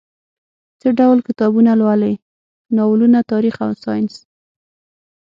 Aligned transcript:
څه 0.79 0.87
ډول 0.99 1.17
کتابونه 1.27 1.71
لولئ؟ 1.81 2.13
ناولونه، 2.75 3.19
تاریخ 3.31 3.55
او 3.65 3.71
ساینس 3.83 4.15